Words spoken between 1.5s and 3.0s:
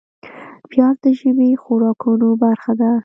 خوراکونو برخه ده